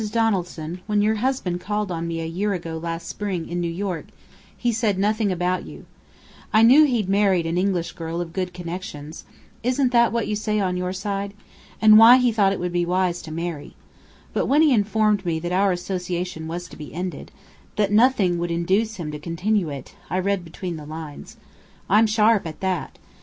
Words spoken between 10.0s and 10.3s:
what